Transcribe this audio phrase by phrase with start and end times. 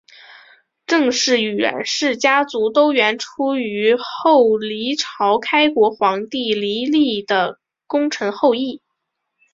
[0.87, 8.81] 郑氏与阮氏家族都源出于后黎朝开国皇帝黎利的功臣后裔。